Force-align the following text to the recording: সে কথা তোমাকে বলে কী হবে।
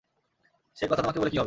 সে 0.77 0.85
কথা 0.87 1.01
তোমাকে 1.01 1.19
বলে 1.19 1.29
কী 1.29 1.35
হবে। 1.35 1.39